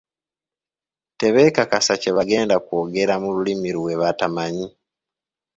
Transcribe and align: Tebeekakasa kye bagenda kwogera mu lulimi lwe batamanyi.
Tebeekakasa 1.19 1.93
kye 2.01 2.11
bagenda 2.17 2.55
kwogera 2.65 3.13
mu 3.21 3.29
lulimi 3.35 3.69
lwe 3.75 3.93
batamanyi. 4.01 4.67